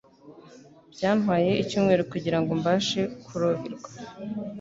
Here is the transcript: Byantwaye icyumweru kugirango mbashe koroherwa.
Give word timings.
Byantwaye 0.93 1.51
icyumweru 1.63 2.01
kugirango 2.11 2.51
mbashe 2.59 3.01
koroherwa. 3.25 3.89